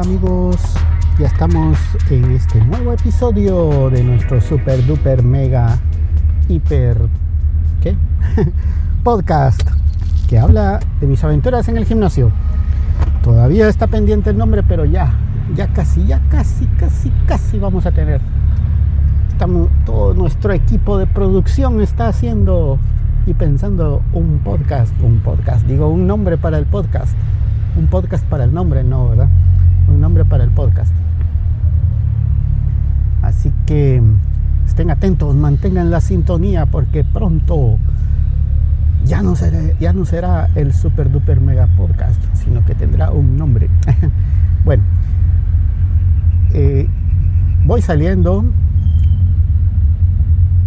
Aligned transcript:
Amigos, 0.00 0.56
ya 1.18 1.26
estamos 1.26 1.76
en 2.08 2.30
este 2.30 2.58
nuevo 2.64 2.94
episodio 2.94 3.90
de 3.90 4.02
nuestro 4.02 4.40
super 4.40 4.86
duper 4.86 5.22
mega 5.22 5.78
hiper 6.48 6.96
podcast 9.04 9.60
que 10.26 10.38
habla 10.38 10.80
de 11.02 11.06
mis 11.06 11.22
aventuras 11.22 11.68
en 11.68 11.76
el 11.76 11.84
gimnasio. 11.84 12.30
Todavía 13.22 13.68
está 13.68 13.88
pendiente 13.88 14.30
el 14.30 14.38
nombre, 14.38 14.62
pero 14.62 14.86
ya, 14.86 15.12
ya 15.54 15.68
casi, 15.68 16.06
ya 16.06 16.18
casi, 16.30 16.64
casi, 16.78 17.12
casi 17.26 17.58
vamos 17.58 17.84
a 17.84 17.92
tener. 17.92 18.22
Estamos, 19.28 19.68
todo 19.84 20.14
nuestro 20.14 20.54
equipo 20.54 20.96
de 20.96 21.06
producción 21.06 21.78
está 21.82 22.08
haciendo 22.08 22.78
y 23.26 23.34
pensando 23.34 24.00
un 24.14 24.38
podcast, 24.38 24.94
un 25.02 25.18
podcast, 25.18 25.66
digo 25.66 25.90
un 25.90 26.06
nombre 26.06 26.38
para 26.38 26.56
el 26.56 26.64
podcast 26.64 27.14
un 27.76 27.86
podcast 27.86 28.24
para 28.26 28.44
el 28.44 28.52
nombre, 28.52 28.84
no, 28.84 29.08
¿verdad? 29.08 29.28
Nombre 30.00 30.24
para 30.24 30.44
el 30.44 30.50
podcast. 30.50 30.94
Así 33.20 33.52
que 33.66 34.02
estén 34.66 34.90
atentos, 34.90 35.34
mantengan 35.34 35.90
la 35.90 36.00
sintonía 36.00 36.64
porque 36.64 37.04
pronto 37.04 37.76
ya 39.04 39.22
no 39.22 39.36
será, 39.36 39.58
ya 39.78 39.92
no 39.92 40.06
será 40.06 40.48
el 40.54 40.72
super 40.72 41.10
duper 41.10 41.42
mega 41.42 41.66
podcast, 41.76 42.18
sino 42.32 42.64
que 42.64 42.74
tendrá 42.74 43.10
un 43.10 43.36
nombre. 43.36 43.68
bueno, 44.64 44.84
eh, 46.54 46.88
voy 47.66 47.82
saliendo 47.82 48.46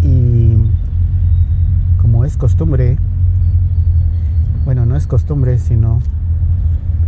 y 0.03 0.57
como 1.97 2.23
es 2.23 2.37
costumbre, 2.37 2.97
bueno, 4.63 4.85
no 4.85 4.95
es 4.95 5.07
costumbre, 5.07 5.57
sino 5.57 5.99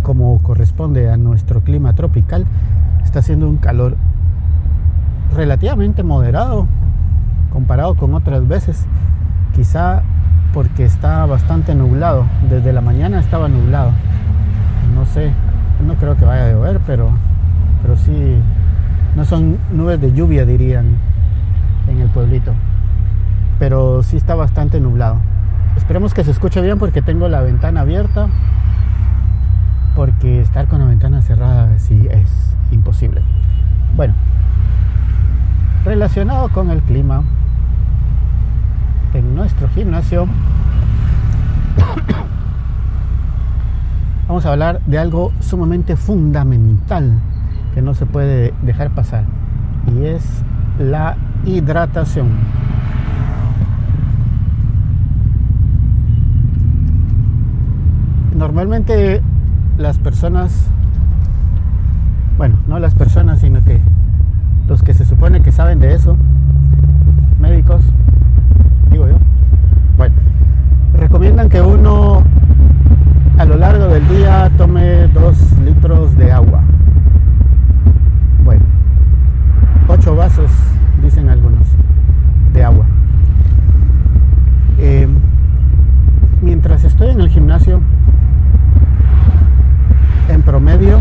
como 0.06 0.38
corresponde 0.44 1.10
a 1.10 1.18
nuestro 1.18 1.62
clima 1.62 1.94
tropical, 1.94 2.46
está 3.04 3.20
haciendo 3.20 3.50
un 3.50 3.58
calor 3.58 3.98
relativamente 5.36 6.04
moderado 6.04 6.68
comparado 7.52 7.96
con 7.96 8.14
otras 8.14 8.48
veces. 8.48 8.86
Quizá 9.56 10.04
porque 10.54 10.86
está 10.86 11.26
bastante 11.26 11.74
nublado. 11.74 12.28
Desde 12.52 12.72
la 12.72 12.82
mañana 12.82 13.20
estaba 13.20 13.50
nublado. 13.50 13.94
No 14.94 15.08
sé, 15.08 15.32
no 15.84 15.96
creo 15.96 16.16
que 16.16 16.24
vaya 16.24 16.46
a 16.46 16.52
llover, 16.52 16.82
pero, 16.86 17.10
pero 17.82 17.98
sí, 17.98 18.36
no 19.16 19.26
son 19.26 19.58
nubes 19.74 20.00
de 20.00 20.14
lluvia, 20.14 20.46
dirían 20.46 20.98
en 21.88 22.00
el 22.00 22.10
pueblito. 22.10 22.54
Pero 23.58 24.04
sí 24.04 24.18
está 24.18 24.36
bastante 24.36 24.80
nublado. 24.80 25.18
Esperemos 25.78 26.14
que 26.14 26.24
se 26.24 26.30
escuche 26.30 26.62
bien 26.62 26.78
porque 26.78 27.02
tengo 27.02 27.28
la 27.28 27.42
ventana 27.42 27.82
abierta 27.82 28.28
porque 29.96 30.42
estar 30.42 30.68
con 30.68 30.80
la 30.80 30.86
ventana 30.86 31.22
cerrada 31.22 31.80
sí 31.80 32.08
es 32.12 32.56
imposible. 32.72 33.22
Bueno, 33.96 34.14
relacionado 35.86 36.50
con 36.50 36.70
el 36.70 36.82
clima, 36.82 37.24
en 39.14 39.34
nuestro 39.34 39.70
gimnasio 39.70 40.28
vamos 44.28 44.46
a 44.46 44.52
hablar 44.52 44.82
de 44.86 45.00
algo 45.00 45.32
sumamente 45.40 45.96
fundamental 45.96 47.18
que 47.74 47.82
no 47.82 47.94
se 47.94 48.06
puede 48.06 48.54
dejar 48.62 48.92
pasar 48.92 49.24
y 49.96 50.06
es 50.06 50.44
la 50.78 51.16
hidratación. 51.46 52.28
Normalmente 58.36 59.22
las 59.78 59.98
personas, 59.98 60.68
bueno, 62.38 62.58
no 62.68 62.80
las 62.80 62.96
personas, 62.96 63.40
sino 63.40 63.64
que 63.64 63.82
los 64.68 64.82
que 64.84 64.94
se 64.94 65.06
supone 65.06 65.42
que 65.42 65.52
saben 65.52 65.80
de 65.80 65.94
eso, 65.94 66.18
médicos, 67.40 67.82
digo 68.90 69.08
yo, 69.08 69.18
bueno, 69.98 70.16
recomiendan 70.94 71.50
que 71.50 71.62
uno 71.62 72.24
a 73.38 73.46
lo 73.46 73.58
largo 73.58 73.88
del 73.88 74.08
día 74.08 74.50
tome 74.58 75.08
dos 75.10 75.38
litros 75.60 76.16
de 76.16 76.32
agua. 76.32 76.62
Bueno, 78.44 78.64
ocho 79.88 80.16
vasos, 80.16 80.52
dicen 81.04 81.30
algunos, 81.30 81.68
de 82.54 82.64
agua. 82.64 82.86
Eh, 84.80 85.08
mientras 86.42 86.84
estoy 86.86 87.10
en 87.10 87.20
el 87.20 87.30
gimnasio, 87.30 87.82
promedio 90.56 91.00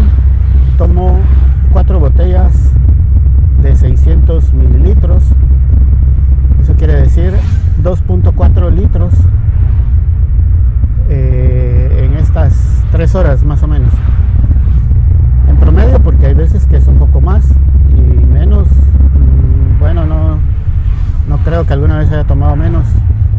tomo 0.76 1.20
cuatro 1.70 2.00
botellas 2.00 2.72
de 3.62 3.76
600 3.76 4.53
mililitros. 4.53 5.22
Eso 6.60 6.75
quiere 6.75 6.94
decir 6.94 7.32
2.4 7.81 8.72
litros 8.72 9.14
eh, 11.09 12.04
en 12.04 12.19
estas 12.19 12.82
tres 12.91 13.14
horas 13.14 13.44
más 13.44 13.62
o 13.62 13.69
menos. 13.69 13.93
En 15.48 15.56
promedio 15.59 16.00
porque 16.00 16.26
hay 16.26 16.34
veces 16.34 16.66
que 16.66 16.78
es 16.78 16.88
un 16.88 16.98
poco 16.98 17.20
más 17.20 17.48
y 17.91 18.26
menos. 18.26 18.66
Mm, 18.66 19.78
bueno, 19.78 20.04
no, 20.04 20.41
no 21.28 21.38
creo 21.44 21.64
que 21.64 21.75
alguna 21.75 21.98
vez 21.98 22.10
haya 22.10 22.25
tomado 22.25 22.56
menos. 22.56 22.87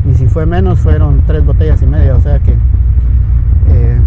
Y 0.09 0.13
si 0.13 0.27
fue 0.27 0.45
menos 0.45 0.79
fueron 0.79 1.23
tres 1.27 1.45
botellas 1.45 1.81
y 1.81 1.85
media. 1.85 2.15
O 2.15 2.21
sea 2.21 2.39
que 2.39 2.53
eh, 3.67 3.99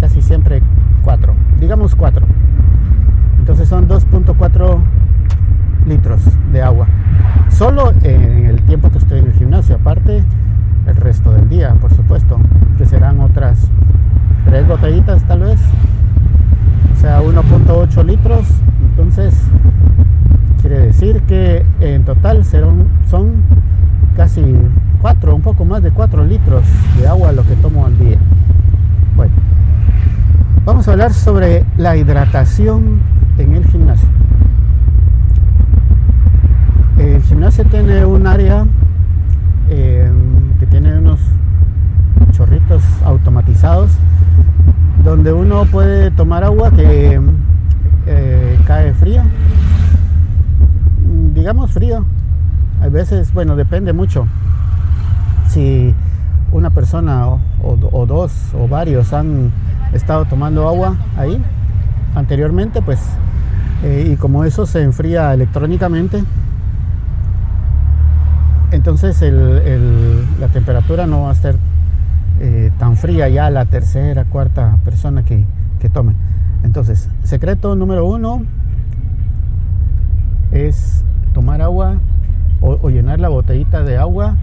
casi 0.00 0.22
siempre 0.22 0.62
4, 1.02 1.34
digamos 1.60 1.94
4. 1.94 2.24
Entonces 3.38 3.68
son 3.68 3.88
2.4 3.88 4.78
litros 5.86 6.20
de 6.52 6.62
agua. 6.62 6.86
Solo 7.48 7.92
en 8.02 8.46
el 8.46 8.62
tiempo 8.62 8.90
que 8.90 8.98
estoy 8.98 9.20
en 9.20 9.26
el 9.26 9.32
gimnasio, 9.32 9.76
aparte 9.76 10.22
el 10.86 10.96
resto 10.96 11.32
del 11.32 11.48
día, 11.48 11.74
por 11.80 11.92
supuesto, 11.94 12.38
que 12.76 12.86
serán 12.86 13.20
otras 13.20 13.70
3 14.46 14.68
botellitas 14.68 15.22
tal 15.24 15.40
vez, 15.40 15.60
o 16.92 17.00
sea 17.00 17.22
1.8 17.22 18.04
litros. 18.04 18.46
Entonces 18.90 19.34
quiere 20.60 20.78
decir 20.80 21.22
que 21.22 21.64
en 21.80 22.04
total 22.04 22.44
serán, 22.44 22.86
son 23.08 23.42
casi 24.16 24.42
4, 25.00 25.34
un 25.34 25.42
poco 25.42 25.64
más 25.64 25.82
de 25.82 25.90
4 25.90 26.24
litros 26.24 26.64
de 26.98 27.06
agua 27.08 27.32
lo 27.32 27.44
que 27.44 27.54
tomo 27.56 27.86
al 27.86 27.98
día. 27.98 28.18
Bueno. 29.16 29.32
Vamos 30.68 30.86
a 30.86 30.92
hablar 30.92 31.14
sobre 31.14 31.64
la 31.78 31.96
hidratación 31.96 33.00
en 33.38 33.54
el 33.54 33.64
gimnasio. 33.68 34.06
El 36.98 37.22
gimnasio 37.22 37.64
tiene 37.64 38.04
un 38.04 38.26
área 38.26 38.66
eh, 39.70 40.12
que 40.60 40.66
tiene 40.66 40.98
unos 40.98 41.20
chorritos 42.32 42.82
automatizados 43.02 43.92
donde 45.02 45.32
uno 45.32 45.64
puede 45.64 46.10
tomar 46.10 46.44
agua 46.44 46.70
que 46.70 47.18
eh, 48.04 48.58
cae 48.66 48.92
fría, 48.92 49.24
digamos 51.34 51.72
frío. 51.72 52.04
A 52.82 52.88
veces, 52.88 53.32
bueno, 53.32 53.56
depende 53.56 53.94
mucho. 53.94 54.26
Si 55.48 55.94
una 56.52 56.68
persona 56.68 57.26
o 57.62 58.04
dos 58.06 58.32
o 58.52 58.68
varios 58.68 59.14
han 59.14 59.50
he 59.92 59.96
estado 59.96 60.24
tomando 60.24 60.68
agua 60.68 60.96
ahí 61.16 61.42
anteriormente, 62.14 62.82
pues, 62.82 63.00
eh, 63.82 64.10
y 64.12 64.16
como 64.16 64.44
eso 64.44 64.66
se 64.66 64.82
enfría 64.82 65.32
electrónicamente, 65.34 66.22
entonces 68.70 69.22
la 70.40 70.48
temperatura 70.48 71.06
no 71.06 71.22
va 71.22 71.30
a 71.30 71.34
ser 71.34 71.56
eh, 72.40 72.70
tan 72.78 72.96
fría 72.96 73.28
ya 73.28 73.50
la 73.50 73.64
tercera, 73.64 74.24
cuarta 74.24 74.76
persona 74.84 75.24
que, 75.24 75.44
tome. 75.92 76.14
Entonces, 76.62 77.08
secreto 77.22 77.74
número 77.74 78.04
uno 78.04 78.42
es 80.52 81.04
tomar 81.32 81.62
agua 81.62 81.96
o 82.60 82.90
llenar 82.90 83.20
la 83.20 83.28
botellita 83.28 83.84
de 83.84 83.96
agua 83.96 84.36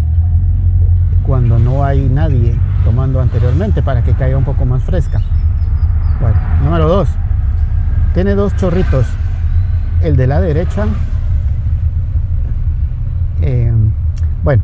cuando 1.25 1.59
no 1.59 1.83
hay 1.83 2.07
nadie 2.07 2.55
tomando 2.83 3.19
anteriormente 3.19 3.81
para 3.81 4.03
que 4.03 4.13
caiga 4.13 4.37
un 4.37 4.43
poco 4.43 4.65
más 4.65 4.83
fresca. 4.83 5.21
Bueno, 6.19 6.37
número 6.63 6.87
dos, 6.87 7.09
tiene 8.13 8.35
dos 8.35 8.55
chorritos. 8.55 9.05
El 10.01 10.17
de 10.17 10.27
la 10.27 10.41
derecha, 10.41 10.85
eh, 13.41 13.73
bueno, 14.43 14.61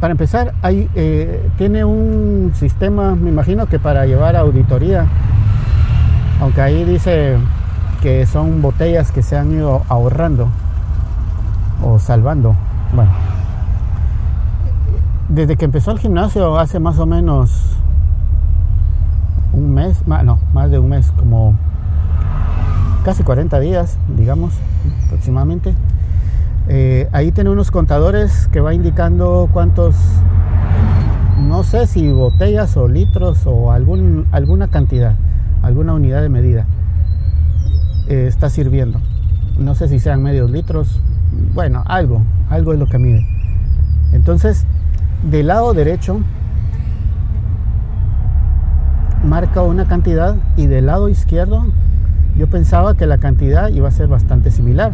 para 0.00 0.12
empezar, 0.12 0.52
hay, 0.62 0.90
eh, 0.94 1.48
tiene 1.58 1.84
un 1.84 2.52
sistema, 2.54 3.14
me 3.14 3.30
imagino 3.30 3.66
que 3.66 3.78
para 3.78 4.04
llevar 4.04 4.34
auditoría, 4.36 5.06
aunque 6.40 6.60
ahí 6.60 6.84
dice 6.84 7.36
que 8.02 8.26
son 8.26 8.62
botellas 8.62 9.12
que 9.12 9.22
se 9.22 9.36
han 9.36 9.52
ido 9.52 9.84
ahorrando 9.88 10.48
o 11.84 12.00
salvando. 12.00 12.56
Bueno, 12.92 13.12
desde 15.28 15.56
que 15.56 15.64
empezó 15.64 15.92
el 15.92 16.00
gimnasio 16.00 16.58
hace 16.58 16.80
más 16.80 16.98
o 16.98 17.06
menos 17.06 17.76
un 19.52 19.74
mes, 19.74 20.02
no, 20.06 20.38
más 20.52 20.70
de 20.70 20.78
un 20.78 20.88
mes, 20.88 21.12
como 21.12 21.56
casi 23.04 23.22
40 23.22 23.60
días, 23.60 23.98
digamos, 24.16 24.54
aproximadamente. 25.06 25.74
Eh, 26.68 27.08
ahí 27.12 27.32
tiene 27.32 27.50
unos 27.50 27.70
contadores 27.70 28.48
que 28.48 28.60
va 28.60 28.72
indicando 28.72 29.48
cuántos, 29.52 29.96
no 31.40 31.64
sé 31.64 31.86
si 31.86 32.10
botellas 32.10 32.76
o 32.76 32.88
litros 32.88 33.46
o 33.46 33.72
algún, 33.72 34.26
alguna 34.30 34.68
cantidad, 34.68 35.16
alguna 35.62 35.94
unidad 35.94 36.22
de 36.22 36.28
medida 36.28 36.66
eh, 38.08 38.26
está 38.28 38.48
sirviendo. 38.48 39.00
No 39.58 39.74
sé 39.74 39.88
si 39.88 39.98
sean 39.98 40.22
medios 40.22 40.50
litros, 40.50 41.00
bueno, 41.54 41.82
algo, 41.86 42.22
algo 42.48 42.72
es 42.72 42.78
lo 42.78 42.86
que 42.86 42.98
mide. 42.98 43.26
Entonces, 44.12 44.64
del 45.28 45.48
lado 45.48 45.74
derecho 45.74 46.20
marca 49.32 49.62
una 49.62 49.86
cantidad 49.86 50.36
y 50.58 50.66
del 50.66 50.84
lado 50.84 51.08
izquierdo 51.08 51.64
yo 52.36 52.48
pensaba 52.48 52.98
que 52.98 53.06
la 53.06 53.16
cantidad 53.16 53.70
iba 53.70 53.88
a 53.88 53.90
ser 53.90 54.06
bastante 54.06 54.50
similar, 54.50 54.92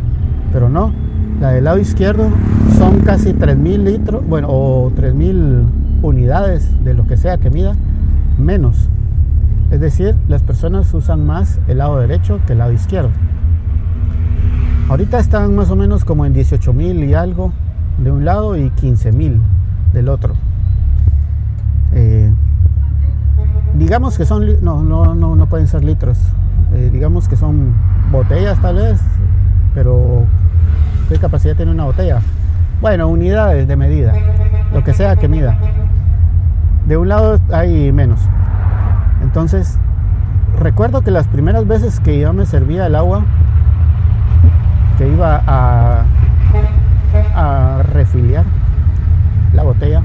pero 0.53 0.69
no. 0.69 0.93
La 1.41 1.51
del 1.51 1.65
lado 1.65 1.79
izquierdo 1.79 2.31
son 2.79 3.01
casi 3.01 3.33
3.000 3.33 3.83
litros, 3.83 4.25
bueno, 4.29 4.47
o 4.49 4.93
3.000 4.93 5.65
unidades 6.03 6.69
de 6.85 6.95
lo 6.95 7.05
que 7.09 7.17
sea 7.17 7.39
que 7.39 7.51
mida, 7.51 7.75
menos. 8.39 8.89
Es 9.73 9.81
decir, 9.81 10.15
las 10.29 10.43
personas 10.43 10.95
usan 10.95 11.27
más 11.27 11.59
el 11.67 11.79
lado 11.79 11.99
derecho 11.99 12.39
que 12.47 12.53
el 12.53 12.61
lado 12.61 12.71
izquierdo. 12.71 13.11
Ahorita 14.89 15.19
están 15.19 15.57
más 15.57 15.69
o 15.71 15.75
menos 15.75 16.05
como 16.05 16.25
en 16.27 16.33
18.000 16.33 17.09
y 17.09 17.15
algo 17.15 17.53
de 18.01 18.13
un 18.13 18.25
lado 18.25 18.57
y 18.57 18.71
15.000 18.71 19.41
del 19.93 20.09
otro. 20.09 20.35
Eh, 21.93 22.31
digamos 23.75 24.17
que 24.17 24.25
son, 24.25 24.63
no, 24.63 24.83
no, 24.83 25.15
no, 25.15 25.37
no 25.37 25.47
pueden 25.47 25.67
ser 25.67 25.85
litros, 25.85 26.19
eh, 26.75 26.91
digamos 26.93 27.29
que 27.29 27.37
son 27.37 27.75
botellas 28.11 28.61
tal 28.61 28.77
vez, 28.77 29.01
pero 29.75 30.25
¿qué 31.09 31.19
capacidad 31.19 31.57
tiene 31.57 31.73
una 31.73 31.85
botella? 31.85 32.21
Bueno, 32.81 33.09
unidades 33.09 33.67
de 33.67 33.77
medida, 33.77 34.13
lo 34.73 34.85
que 34.85 34.93
sea 34.93 35.17
que 35.17 35.29
mida. 35.29 35.59
De 36.87 36.97
un 36.97 37.09
lado 37.09 37.41
hay 37.53 37.93
menos. 37.93 38.21
Entonces, 39.23 39.79
recuerdo 40.59 41.03
que 41.03 41.11
las 41.11 41.27
primeras 41.27 41.67
veces 41.67 42.01
que 42.01 42.19
yo 42.19 42.33
me 42.33 42.47
servía 42.47 42.87
el 42.87 42.95
agua, 42.95 43.25
que 44.97 45.09
iba 45.09 45.43
a, 45.47 46.05
a 47.35 47.83
refiliar 47.93 48.45
la 49.53 49.63
botella, 49.63 50.03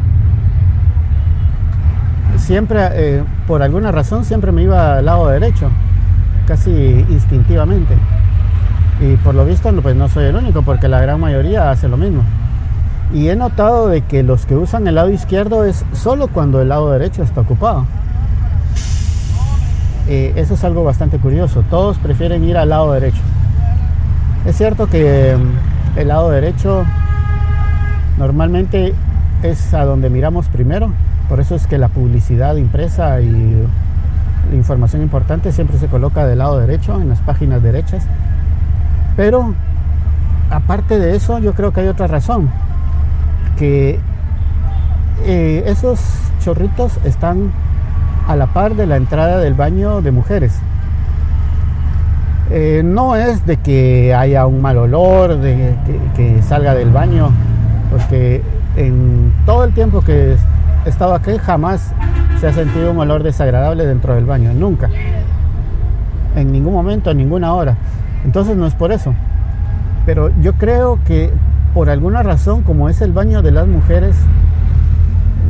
siempre, 2.43 2.79
eh, 2.91 3.23
por 3.47 3.63
alguna 3.63 3.91
razón, 3.91 4.25
siempre 4.25 4.51
me 4.51 4.63
iba 4.63 4.97
al 4.97 5.05
lado 5.05 5.27
derecho 5.29 5.69
casi 6.45 6.71
instintivamente. 7.09 7.95
Y 9.01 9.15
por 9.17 9.33
lo 9.33 9.45
visto, 9.45 9.71
pues 9.81 9.95
no 9.95 10.07
soy 10.09 10.25
el 10.25 10.35
único, 10.35 10.61
porque 10.61 10.87
la 10.87 11.01
gran 11.01 11.19
mayoría 11.19 11.71
hace 11.71 11.87
lo 11.87 11.97
mismo. 11.97 12.23
Y 13.13 13.29
he 13.29 13.35
notado 13.35 13.87
de 13.87 14.01
que 14.01 14.23
los 14.23 14.45
que 14.45 14.55
usan 14.55 14.87
el 14.87 14.95
lado 14.95 15.09
izquierdo 15.09 15.65
es 15.65 15.85
solo 15.93 16.27
cuando 16.27 16.61
el 16.61 16.69
lado 16.69 16.91
derecho 16.91 17.23
está 17.23 17.41
ocupado. 17.41 17.85
Eh, 20.07 20.33
eso 20.35 20.55
es 20.55 20.63
algo 20.63 20.83
bastante 20.83 21.17
curioso. 21.17 21.63
Todos 21.69 21.97
prefieren 21.97 22.43
ir 22.43 22.57
al 22.57 22.69
lado 22.69 22.91
derecho. 22.91 23.21
Es 24.45 24.57
cierto 24.57 24.87
que 24.87 25.37
mm, 25.37 25.99
el 25.99 26.07
lado 26.09 26.29
derecho 26.29 26.83
normalmente 28.17 28.93
es 29.43 29.73
a 29.73 29.85
donde 29.85 30.09
miramos 30.09 30.47
primero. 30.49 30.91
Por 31.29 31.39
eso 31.39 31.55
es 31.55 31.67
que 31.67 31.77
la 31.77 31.87
publicidad 31.87 32.55
impresa 32.55 33.21
y 33.21 33.65
información 34.51 35.01
importante 35.01 35.51
siempre 35.51 35.77
se 35.77 35.87
coloca 35.87 36.25
del 36.25 36.39
lado 36.39 36.59
derecho, 36.59 36.99
en 36.99 37.09
las 37.09 37.19
páginas 37.19 37.63
derechas. 37.63 38.05
Pero 39.15 39.53
aparte 40.49 40.99
de 40.99 41.15
eso, 41.15 41.39
yo 41.39 41.53
creo 41.53 41.71
que 41.71 41.81
hay 41.81 41.87
otra 41.87 42.07
razón, 42.07 42.49
que 43.57 43.99
eh, 45.25 45.63
esos 45.67 45.99
chorritos 46.43 46.99
están 47.05 47.51
a 48.27 48.35
la 48.35 48.47
par 48.47 48.75
de 48.75 48.85
la 48.85 48.97
entrada 48.97 49.39
del 49.39 49.53
baño 49.53 50.01
de 50.01 50.11
mujeres. 50.11 50.59
Eh, 52.51 52.81
no 52.83 53.15
es 53.15 53.45
de 53.45 53.57
que 53.57 54.13
haya 54.13 54.45
un 54.45 54.61
mal 54.61 54.77
olor, 54.77 55.37
de 55.37 55.75
que, 55.85 56.35
que, 56.35 56.41
salga 56.43 56.75
del 56.75 56.91
baño, 56.91 57.31
porque 57.89 58.43
en 58.75 59.33
todo 59.45 59.63
el 59.63 59.73
tiempo 59.73 60.01
que 60.01 60.35
estado 60.85 61.15
aquí 61.15 61.37
jamás 61.37 61.93
se 62.39 62.47
ha 62.47 62.53
sentido 62.53 62.91
un 62.91 62.99
olor 62.99 63.23
desagradable 63.23 63.85
dentro 63.85 64.15
del 64.15 64.25
baño, 64.25 64.53
nunca. 64.53 64.89
En 66.35 66.51
ningún 66.51 66.73
momento, 66.73 67.11
en 67.11 67.17
ninguna 67.17 67.53
hora. 67.53 67.77
Entonces 68.25 68.57
no 68.57 68.65
es 68.65 68.73
por 68.73 68.91
eso. 68.91 69.13
Pero 70.05 70.31
yo 70.41 70.53
creo 70.53 70.99
que 71.05 71.31
por 71.73 71.89
alguna 71.89 72.21
razón, 72.23 72.63
como 72.63 72.89
es 72.89 73.01
el 73.01 73.13
baño 73.13 73.41
de 73.41 73.51
las 73.51 73.67
mujeres, 73.67 74.15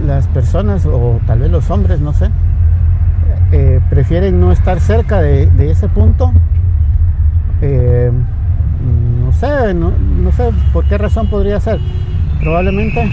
las 0.06 0.28
personas 0.28 0.86
o 0.86 1.20
tal 1.26 1.40
vez 1.40 1.52
los 1.52 1.70
hombres, 1.70 2.00
no 2.00 2.14
sé, 2.14 2.30
eh, 3.52 3.80
prefieren 3.90 4.40
no 4.40 4.52
estar 4.52 4.80
cerca 4.80 5.22
de, 5.22 5.50
ese 5.70 5.88
punto. 5.90 6.32
Eh, 7.62 8.12
no 9.24 9.32
sé, 9.32 9.74
no, 9.74 9.92
no 9.92 10.32
sé 10.32 10.52
por 10.72 10.86
qué 10.86 10.98
razón 10.98 11.28
podría 11.28 11.60
ser. 11.60 11.80
Probablemente 12.40 13.12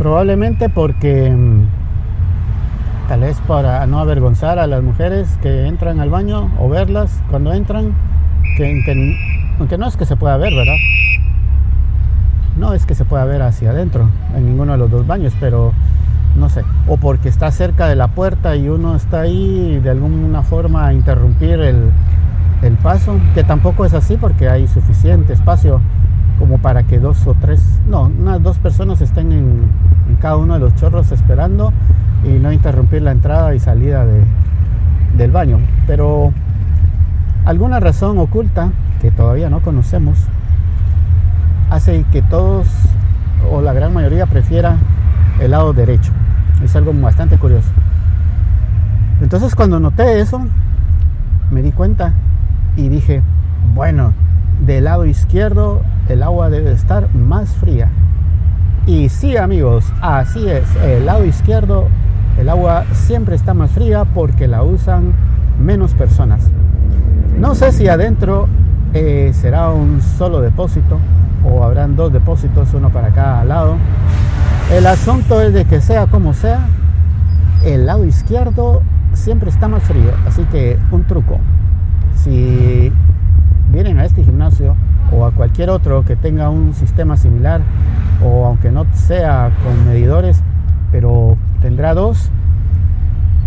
Probablemente 0.00 0.70
porque 0.70 1.28
mm, 1.28 1.66
tal 3.06 3.20
vez 3.20 3.36
para 3.46 3.86
no 3.86 3.98
avergonzar 3.98 4.58
a 4.58 4.66
las 4.66 4.82
mujeres 4.82 5.28
que 5.42 5.66
entran 5.66 6.00
al 6.00 6.08
baño 6.08 6.50
o 6.58 6.70
verlas 6.70 7.22
cuando 7.28 7.52
entran, 7.52 7.92
que, 8.56 8.82
aunque 9.58 9.76
no 9.76 9.86
es 9.86 9.98
que 9.98 10.06
se 10.06 10.16
pueda 10.16 10.38
ver, 10.38 10.54
¿verdad? 10.54 10.78
No 12.56 12.72
es 12.72 12.86
que 12.86 12.94
se 12.94 13.04
pueda 13.04 13.26
ver 13.26 13.42
hacia 13.42 13.72
adentro 13.72 14.08
en 14.34 14.46
ninguno 14.46 14.72
de 14.72 14.78
los 14.78 14.90
dos 14.90 15.06
baños, 15.06 15.34
pero 15.38 15.74
no 16.34 16.48
sé, 16.48 16.64
o 16.88 16.96
porque 16.96 17.28
está 17.28 17.50
cerca 17.50 17.86
de 17.86 17.94
la 17.94 18.08
puerta 18.08 18.56
y 18.56 18.70
uno 18.70 18.96
está 18.96 19.20
ahí 19.20 19.80
de 19.84 19.90
alguna 19.90 20.42
forma 20.42 20.86
a 20.86 20.94
interrumpir 20.94 21.60
el, 21.60 21.90
el 22.62 22.72
paso, 22.78 23.18
que 23.34 23.44
tampoco 23.44 23.84
es 23.84 23.92
así 23.92 24.16
porque 24.16 24.48
hay 24.48 24.66
suficiente 24.66 25.34
espacio 25.34 25.82
como 26.38 26.56
para 26.56 26.84
que 26.84 26.98
dos 26.98 27.26
o 27.26 27.34
tres, 27.34 27.62
no, 27.86 28.04
unas 28.04 28.42
dos 28.42 28.58
personas 28.58 29.02
estén 29.02 29.30
en, 29.32 29.79
cada 30.20 30.36
uno 30.36 30.54
de 30.54 30.60
los 30.60 30.74
chorros 30.76 31.10
esperando 31.12 31.72
y 32.24 32.38
no 32.38 32.52
interrumpir 32.52 33.02
la 33.02 33.12
entrada 33.12 33.54
y 33.54 33.60
salida 33.60 34.04
de, 34.04 34.22
del 35.16 35.30
baño. 35.30 35.58
Pero 35.86 36.32
alguna 37.44 37.80
razón 37.80 38.18
oculta 38.18 38.70
que 39.00 39.10
todavía 39.10 39.50
no 39.50 39.60
conocemos 39.60 40.18
hace 41.70 42.04
que 42.12 42.22
todos 42.22 42.66
o 43.50 43.62
la 43.62 43.72
gran 43.72 43.94
mayoría 43.94 44.26
prefiera 44.26 44.76
el 45.40 45.52
lado 45.52 45.72
derecho. 45.72 46.12
Es 46.62 46.76
algo 46.76 46.92
bastante 46.92 47.38
curioso. 47.38 47.70
Entonces 49.22 49.54
cuando 49.54 49.80
noté 49.80 50.20
eso, 50.20 50.40
me 51.50 51.62
di 51.62 51.72
cuenta 51.72 52.12
y 52.76 52.88
dije, 52.88 53.22
bueno, 53.74 54.12
del 54.64 54.84
lado 54.84 55.06
izquierdo 55.06 55.82
el 56.08 56.22
agua 56.22 56.50
debe 56.50 56.72
estar 56.72 57.14
más 57.14 57.50
fría. 57.54 57.88
Y 58.86 59.08
sí 59.08 59.36
amigos, 59.36 59.84
así 60.00 60.48
es, 60.48 60.64
el 60.82 61.06
lado 61.06 61.24
izquierdo 61.24 61.88
el 62.38 62.48
agua 62.48 62.84
siempre 62.92 63.34
está 63.34 63.52
más 63.52 63.70
fría 63.70 64.04
porque 64.04 64.48
la 64.48 64.62
usan 64.62 65.12
menos 65.62 65.92
personas. 65.92 66.50
No 67.38 67.54
sé 67.54 67.72
si 67.72 67.86
adentro 67.86 68.48
eh, 68.94 69.32
será 69.34 69.70
un 69.70 70.00
solo 70.00 70.40
depósito 70.40 70.98
o 71.44 71.62
habrán 71.62 71.96
dos 71.96 72.12
depósitos, 72.12 72.72
uno 72.72 72.88
para 72.90 73.10
cada 73.10 73.44
lado. 73.44 73.76
El 74.72 74.86
asunto 74.86 75.42
es 75.42 75.52
de 75.52 75.66
que 75.66 75.82
sea 75.82 76.06
como 76.06 76.32
sea, 76.32 76.66
el 77.64 77.84
lado 77.84 78.06
izquierdo 78.06 78.80
siempre 79.12 79.50
está 79.50 79.68
más 79.68 79.82
frío. 79.82 80.12
Así 80.26 80.44
que 80.44 80.78
un 80.90 81.04
truco. 81.04 81.38
Si 82.16 82.90
vienen 83.70 83.98
a 83.98 84.06
este 84.06 84.24
gimnasio 84.24 84.76
o 85.12 85.24
a 85.24 85.32
cualquier 85.32 85.70
otro 85.70 86.04
que 86.04 86.16
tenga 86.16 86.50
un 86.50 86.74
sistema 86.74 87.16
similar 87.16 87.60
o 88.24 88.46
aunque 88.46 88.70
no 88.70 88.86
sea 88.94 89.50
con 89.64 89.86
medidores, 89.86 90.42
pero 90.92 91.36
tendrá 91.60 91.94
dos, 91.94 92.30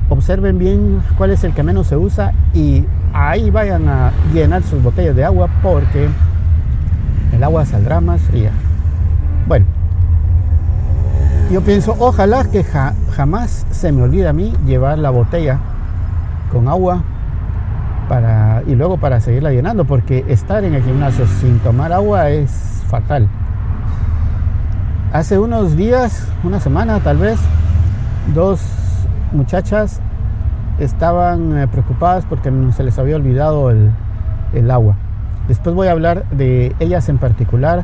observen 0.10 0.58
bien 0.58 1.02
cuál 1.18 1.32
es 1.32 1.44
el 1.44 1.54
que 1.54 1.64
menos 1.64 1.88
se 1.88 1.98
usa 1.98 2.34
y 2.54 2.86
ahí 3.14 3.50
vayan 3.50 3.88
a 3.88 4.12
llenar 4.34 4.64
sus 4.64 4.82
botellas 4.82 5.16
de 5.16 5.24
agua 5.24 5.50
porque 5.62 6.10
el 7.32 7.44
agua 7.44 7.66
saldrá 7.66 8.02
más 8.02 8.22
fría. 8.22 8.52
Bueno, 9.48 9.66
yo 11.52 11.62
pienso, 11.62 11.96
ojalá 12.00 12.46
que 12.46 12.64
jamás 12.64 13.66
se 13.72 13.92
me 13.92 14.02
olvide 14.02 14.28
a 14.28 14.34
mí 14.34 14.54
llevar 14.66 14.98
la 14.98 15.10
botella 15.10 15.60
con 16.52 16.68
agua 16.68 17.04
y 18.68 18.76
luego 18.76 18.98
para 18.98 19.20
seguirla 19.20 19.52
llenando, 19.52 19.86
porque 19.86 20.26
estar 20.28 20.64
en 20.64 20.74
el 20.74 20.84
gimnasio 20.84 21.26
sin 21.28 21.60
tomar 21.60 21.92
agua 21.92 22.30
es 22.30 22.84
fatal. 22.88 23.28
Hace 25.12 25.38
unos 25.38 25.76
días, 25.76 26.28
una 26.44 26.60
semana 26.60 27.00
tal 27.00 27.18
vez, 27.18 27.40
dos 28.34 28.62
muchachas 29.32 30.02
estaban 30.80 31.58
eh, 31.58 31.68
preocupadas 31.68 32.26
porque 32.26 32.52
se 32.76 32.84
les 32.84 32.98
había 32.98 33.16
olvidado 33.16 33.70
el, 33.70 33.92
el 34.54 34.72
agua. 34.72 34.96
Después 35.48 35.76
voy 35.76 35.88
a 35.88 35.92
hablar 35.92 36.28
de 36.30 36.76
ellas 36.80 37.10
en 37.10 37.18
particular 37.18 37.84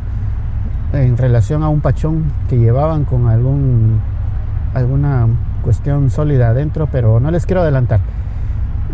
en 0.93 1.17
relación 1.17 1.61
a 1.61 1.69
un 1.69 1.81
pachón 1.81 2.31
que 2.49 2.57
llevaban 2.57 3.05
con 3.05 3.27
algún 3.27 3.99
alguna 4.73 5.27
cuestión 5.63 6.09
sólida 6.09 6.49
adentro, 6.49 6.87
pero 6.91 7.19
no 7.19 7.31
les 7.31 7.45
quiero 7.45 7.61
adelantar. 7.61 7.99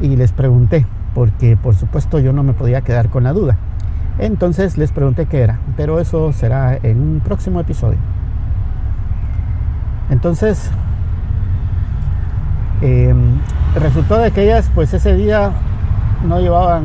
Y 0.01 0.15
les 0.15 0.31
pregunté, 0.31 0.85
porque 1.15 1.57
por 1.57 1.75
supuesto 1.75 2.19
yo 2.19 2.33
no 2.33 2.43
me 2.43 2.53
podía 2.53 2.81
quedar 2.81 3.09
con 3.09 3.23
la 3.23 3.33
duda. 3.33 3.55
Entonces 4.19 4.77
les 4.77 4.91
pregunté 4.91 5.25
qué 5.25 5.41
era, 5.41 5.59
pero 5.75 5.99
eso 5.99 6.31
será 6.33 6.77
en 6.83 7.01
un 7.01 7.21
próximo 7.21 7.59
episodio. 7.59 7.97
Entonces, 10.11 10.69
em, 12.81 13.39
resultó 13.75 14.17
de 14.17 14.31
que 14.31 14.43
ellas 14.43 14.69
pues 14.75 14.93
ese 14.93 15.15
día 15.15 15.51
no 16.27 16.39
llevaban 16.39 16.83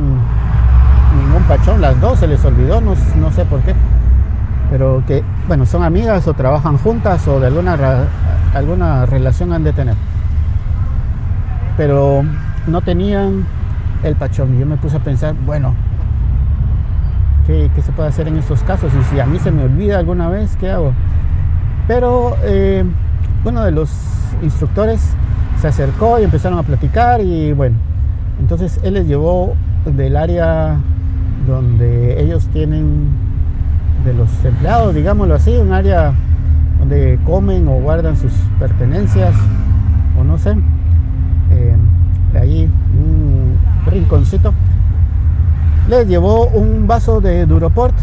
ningún 1.19 1.43
pachón, 1.47 1.81
las 1.81 1.99
dos 1.99 2.19
se 2.19 2.27
les 2.27 2.43
olvidó, 2.45 2.79
no, 2.81 2.95
no 3.17 3.31
sé 3.31 3.45
por 3.45 3.59
qué, 3.61 3.75
pero 4.71 5.03
que 5.05 5.23
bueno, 5.47 5.65
son 5.65 5.83
amigas 5.83 6.25
o 6.27 6.33
trabajan 6.33 6.77
juntas 6.77 7.27
o 7.27 7.39
de 7.39 7.47
alguna, 7.47 7.77
alguna 8.53 9.05
relación 9.05 9.51
han 9.51 9.65
de 9.65 9.73
tener. 9.73 9.95
Pero 11.75 12.23
no 12.67 12.81
tenían 12.81 13.45
el 14.03 14.15
pachón. 14.15 14.55
Y 14.55 14.59
yo 14.59 14.65
me 14.65 14.77
puse 14.77 14.97
a 14.97 14.99
pensar, 14.99 15.35
bueno, 15.45 15.73
¿qué, 17.47 17.69
se 17.81 17.91
puede 17.91 18.09
hacer 18.09 18.27
en 18.27 18.37
estos 18.37 18.63
casos? 18.63 18.91
Y 18.99 19.03
si 19.05 19.19
a 19.19 19.25
mí 19.25 19.39
se 19.39 19.51
me 19.51 19.63
olvida 19.63 19.99
alguna 19.99 20.29
vez, 20.29 20.55
¿qué 20.57 20.71
hago? 20.71 20.93
Pero 21.87 22.37
eh, 22.43 22.83
uno 23.43 23.63
de 23.63 23.71
los 23.71 23.89
instructores 24.41 25.15
se 25.59 25.67
acercó 25.67 26.19
y 26.19 26.23
empezaron 26.23 26.57
a 26.57 26.63
platicar 26.63 27.21
y 27.21 27.53
bueno, 27.53 27.75
entonces 28.39 28.79
él 28.83 28.95
les 28.95 29.07
llevó 29.07 29.55
del 29.85 30.15
área 30.15 30.77
donde 31.45 32.21
ellos 32.21 32.47
tienen 32.47 33.09
de 34.05 34.13
los 34.13 34.29
empleados, 34.43 34.95
digámoslo 34.95 35.35
así, 35.35 35.55
un 35.57 35.71
área 35.71 36.13
donde 36.79 37.19
comen 37.25 37.67
o 37.67 37.73
guardan 37.73 38.17
sus 38.17 38.31
pertenencias 38.59 39.35
o 40.19 40.23
no 40.23 40.37
sé, 40.37 40.55
eh, 41.51 41.75
de 42.33 42.39
ahí 42.39 42.69
rinconcito, 43.91 44.53
les 45.89 46.07
llevó 46.07 46.47
un 46.47 46.87
vaso 46.87 47.21
de 47.21 47.45
Duroport 47.45 47.93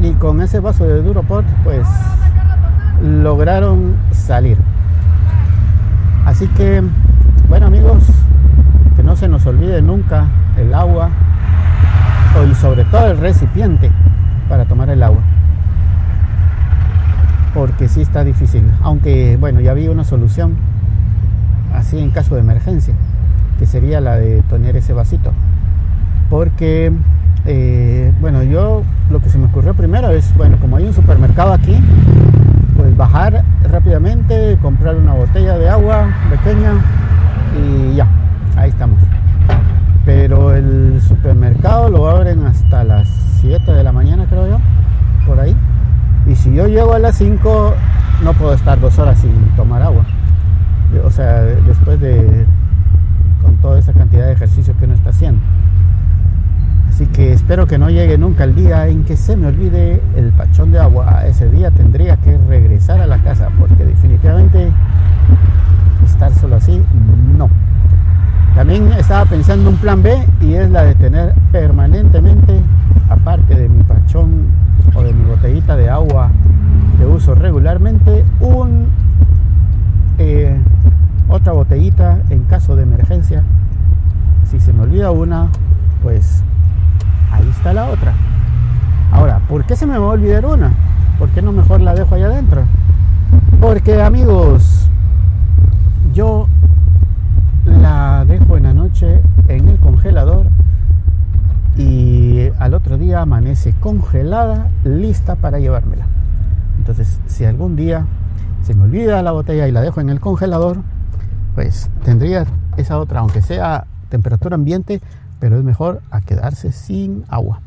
y 0.00 0.12
con 0.12 0.42
ese 0.42 0.60
vaso 0.60 0.84
de 0.84 1.02
Duroport 1.02 1.46
pues 1.64 1.86
lograron 3.02 3.96
salir. 4.12 4.58
Así 6.26 6.46
que, 6.48 6.82
bueno 7.48 7.66
amigos, 7.66 8.04
que 8.94 9.02
no 9.02 9.16
se 9.16 9.28
nos 9.28 9.46
olvide 9.46 9.80
nunca 9.80 10.26
el 10.58 10.74
agua 10.74 11.10
y 12.50 12.54
sobre 12.54 12.84
todo 12.84 13.10
el 13.10 13.18
recipiente 13.18 13.90
para 14.48 14.66
tomar 14.66 14.90
el 14.90 15.02
agua. 15.02 15.20
Porque 17.54 17.88
sí 17.88 18.02
está 18.02 18.22
difícil. 18.24 18.70
Aunque, 18.82 19.38
bueno, 19.40 19.60
ya 19.60 19.70
había 19.70 19.90
una 19.90 20.04
solución 20.04 20.56
así 21.74 21.98
en 21.98 22.10
caso 22.10 22.34
de 22.34 22.42
emergencia, 22.42 22.94
que 23.58 23.66
sería 23.66 24.00
la 24.00 24.16
de 24.16 24.42
tener 24.42 24.76
ese 24.76 24.92
vasito. 24.92 25.32
Porque, 26.28 26.92
eh, 27.44 28.12
bueno, 28.20 28.42
yo 28.42 28.82
lo 29.10 29.20
que 29.20 29.28
se 29.28 29.38
me 29.38 29.46
ocurrió 29.46 29.74
primero 29.74 30.10
es, 30.10 30.36
bueno, 30.36 30.58
como 30.60 30.76
hay 30.76 30.84
un 30.84 30.94
supermercado 30.94 31.52
aquí, 31.52 31.76
pues 32.76 32.96
bajar 32.96 33.44
rápidamente, 33.62 34.58
comprar 34.60 34.96
una 34.96 35.14
botella 35.14 35.58
de 35.58 35.68
agua 35.68 36.08
pequeña 36.30 36.72
y 37.56 37.96
ya, 37.96 38.06
ahí 38.56 38.70
estamos. 38.70 38.98
Pero 40.04 40.54
el 40.54 41.00
supermercado 41.00 41.88
lo 41.88 42.08
abren 42.08 42.44
hasta 42.46 42.84
las 42.84 43.08
7 43.40 43.72
de 43.72 43.82
la 43.82 43.92
mañana, 43.92 44.26
creo 44.28 44.48
yo, 44.48 44.58
por 45.26 45.40
ahí. 45.40 45.56
Y 46.26 46.34
si 46.34 46.52
yo 46.54 46.66
llego 46.66 46.92
a 46.94 46.98
las 46.98 47.16
5, 47.16 47.74
no 48.22 48.32
puedo 48.34 48.54
estar 48.54 48.80
dos 48.80 48.98
horas 48.98 49.18
sin 49.18 49.32
tomar 49.56 49.82
agua. 49.82 50.04
O 51.04 51.10
sea, 51.10 51.42
después 51.42 52.00
de 52.00 52.46
con 53.46 53.56
toda 53.58 53.78
esa 53.78 53.92
cantidad 53.92 54.26
de 54.26 54.32
ejercicio 54.32 54.76
que 54.76 54.86
uno 54.86 54.94
está 54.94 55.10
haciendo. 55.10 55.40
Así 56.88 57.06
que 57.06 57.32
espero 57.32 57.66
que 57.68 57.78
no 57.78 57.90
llegue 57.90 58.18
nunca 58.18 58.42
el 58.42 58.56
día 58.56 58.88
en 58.88 59.04
que 59.04 59.16
se 59.16 59.36
me 59.36 59.46
olvide 59.46 60.02
el 60.16 60.32
pachón 60.32 60.72
de 60.72 60.80
agua. 60.80 61.24
Ese 61.26 61.48
día 61.48 61.70
tendría 61.70 62.16
que 62.16 62.36
regresar 62.48 63.00
a 63.00 63.06
la 63.06 63.18
casa 63.18 63.50
porque 63.56 63.84
definitivamente 63.84 64.72
estar 66.04 66.34
solo 66.34 66.56
así, 66.56 66.82
no. 67.38 67.48
También 68.56 68.90
estaba 68.98 69.26
pensando 69.26 69.70
un 69.70 69.76
plan 69.76 70.02
B 70.02 70.18
y 70.40 70.54
es 70.54 70.68
la 70.70 70.82
de 70.82 70.94
tener 70.96 71.34
permanentemente, 71.52 72.62
aparte 73.08 73.54
de 73.54 73.68
mi 73.68 73.84
pachón 73.84 74.46
o 74.94 75.02
de 75.02 75.12
mi 75.12 75.24
botellita 75.24 75.76
de 75.76 75.88
agua 75.88 76.30
que 76.98 77.06
uso 77.06 77.34
regularmente, 77.34 78.24
un 78.40 78.86
eh, 80.18 80.56
otra 81.28 81.52
botellita 81.52 82.18
en 82.30 82.44
caso 82.44 82.76
de 82.76 82.82
emergencia. 82.82 83.42
Si 84.50 84.60
se 84.60 84.72
me 84.72 84.82
olvida 84.82 85.10
una, 85.10 85.48
pues 86.02 86.42
ahí 87.32 87.48
está 87.50 87.72
la 87.72 87.86
otra. 87.86 88.14
Ahora, 89.12 89.40
¿por 89.48 89.64
qué 89.64 89.76
se 89.76 89.86
me 89.86 89.98
va 89.98 90.06
a 90.06 90.10
olvidar 90.10 90.46
una? 90.46 90.72
¿Por 91.18 91.30
qué 91.30 91.42
no 91.42 91.52
mejor 91.52 91.80
la 91.80 91.94
dejo 91.94 92.14
allá 92.14 92.26
adentro? 92.26 92.62
Porque 93.60 94.02
amigos, 94.02 94.88
yo 96.12 96.46
la 97.64 98.24
dejo 98.26 98.56
en 98.56 98.64
la 98.64 98.74
noche 98.74 99.22
en 99.48 99.68
el 99.68 99.78
congelador 99.78 100.46
y 101.76 102.48
al 102.58 102.74
otro 102.74 102.98
día 102.98 103.20
amanece 103.20 103.74
congelada, 103.80 104.68
lista 104.84 105.36
para 105.36 105.58
llevármela. 105.58 106.06
Entonces, 106.78 107.20
si 107.26 107.44
algún 107.44 107.76
día 107.76 108.06
se 108.62 108.74
me 108.74 108.84
olvida 108.84 109.22
la 109.22 109.32
botella 109.32 109.66
y 109.66 109.72
la 109.72 109.80
dejo 109.80 110.00
en 110.00 110.08
el 110.08 110.20
congelador, 110.20 110.78
pues 111.56 111.88
tendría 112.04 112.46
esa 112.76 112.98
otra, 112.98 113.20
aunque 113.20 113.40
sea 113.40 113.86
temperatura 114.10 114.54
ambiente, 114.54 115.00
pero 115.40 115.56
es 115.56 115.64
mejor 115.64 116.02
a 116.10 116.20
quedarse 116.20 116.70
sin 116.70 117.24
agua. 117.28 117.60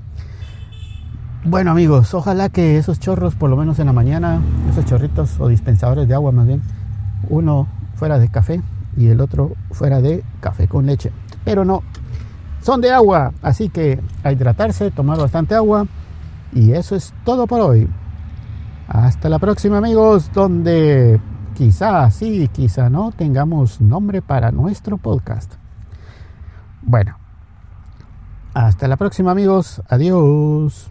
Bueno 1.43 1.72
amigos, 1.72 2.13
ojalá 2.13 2.50
que 2.50 2.77
esos 2.77 3.00
chorros, 3.00 3.34
por 3.34 3.50
lo 3.50 3.58
menos 3.58 3.79
en 3.79 3.88
la 3.88 3.93
mañana, 3.93 4.41
esos 4.69 4.86
chorritos 4.86 5.39
o 5.39 5.48
dispensadores 5.48 6.08
de 6.08 6.13
agua 6.13 6.31
más 6.31 6.46
bien, 6.46 6.62
uno 7.29 7.67
fuera 7.96 8.19
de 8.19 8.29
café 8.29 8.62
y 8.96 9.08
el 9.08 9.22
otro 9.22 9.53
fuera 9.72 10.01
de 10.01 10.24
café 10.39 10.67
con 10.67 10.86
leche. 10.86 11.12
Pero 11.43 11.65
no, 11.65 11.81
son 12.62 12.81
de 12.81 12.91
agua, 12.91 13.34
así 13.41 13.69
que 13.69 14.00
a 14.24 14.31
hidratarse, 14.31 14.91
tomar 14.91 15.17
bastante 15.17 15.55
agua. 15.55 15.88
Y 16.53 16.74
eso 16.74 16.96
es 16.96 17.12
todo 17.25 17.48
por 17.48 17.62
hoy. 17.62 17.88
Hasta 18.88 19.29
la 19.29 19.39
próxima 19.39 19.79
amigos, 19.79 20.29
donde 20.31 21.19
quizá 21.60 22.10
sí, 22.10 22.48
quizá 22.54 22.89
no 22.89 23.12
tengamos 23.12 23.82
nombre 23.82 24.22
para 24.22 24.50
nuestro 24.50 24.98
podcast. 24.98 25.56
Bueno, 26.82 27.18
hasta 28.54 28.88
la 28.88 28.96
próxima 28.96 29.32
amigos, 29.32 29.82
adiós. 29.89 30.89